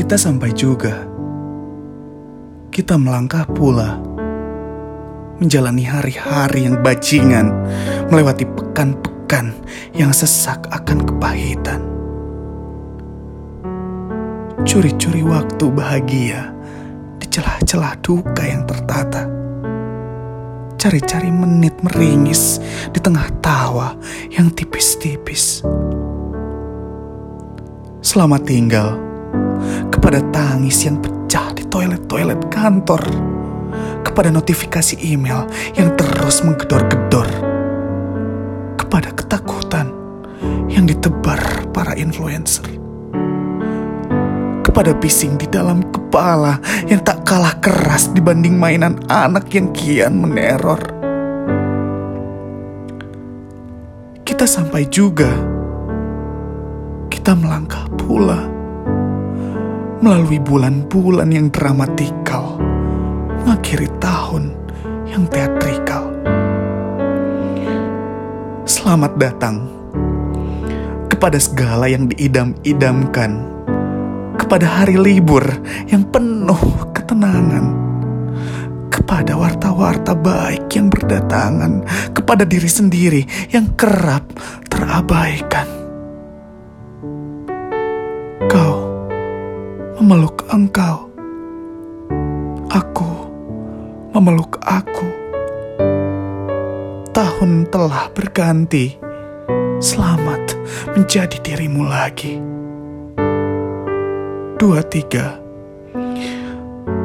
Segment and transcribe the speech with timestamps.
[0.00, 1.04] Kita sampai juga.
[2.72, 4.00] Kita melangkah pula.
[5.36, 7.52] Menjalani hari-hari yang bajingan,
[8.08, 9.52] melewati pekan-pekan
[9.92, 11.84] yang sesak akan kepahitan.
[14.64, 16.48] Curi-curi waktu bahagia
[17.20, 19.28] di celah-celah duka yang tertata.
[20.80, 22.56] Cari-cari menit meringis
[22.88, 24.00] di tengah tawa
[24.32, 25.60] yang tipis-tipis.
[28.00, 29.09] Selamat tinggal
[29.90, 33.02] kepada tangis yang pecah di toilet-toilet kantor,
[34.06, 35.44] kepada notifikasi email
[35.74, 37.28] yang terus menggedor-gedor,
[38.78, 39.90] kepada ketakutan
[40.70, 41.38] yang ditebar
[41.74, 42.64] para influencer,
[44.62, 50.80] kepada bising di dalam kepala yang tak kalah keras dibanding mainan anak yang kian meneror.
[54.24, 55.28] Kita sampai juga
[57.12, 58.59] kita melangkah pula
[60.00, 62.56] melalui bulan-bulan yang dramatikal,
[63.44, 64.56] mengakhiri tahun
[65.04, 66.08] yang teatrikal.
[68.64, 69.68] Selamat datang
[71.12, 73.44] kepada segala yang diidam-idamkan,
[74.40, 75.44] kepada hari libur
[75.92, 76.64] yang penuh
[76.96, 77.76] ketenangan,
[78.88, 81.84] kepada warta-warta baik yang berdatangan,
[82.16, 84.24] kepada diri sendiri yang kerap
[84.72, 85.79] terabaikan.
[90.00, 91.12] Memeluk engkau.
[92.72, 93.28] Aku
[94.16, 95.04] memeluk aku.
[97.12, 98.96] Tahun telah berganti.
[99.76, 100.56] Selamat
[100.96, 102.40] menjadi dirimu lagi.
[104.56, 105.36] Dua tiga.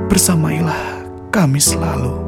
[0.08, 1.04] Bersamailah
[1.36, 2.25] kami selalu.